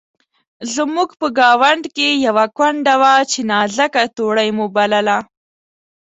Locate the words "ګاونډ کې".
1.39-2.09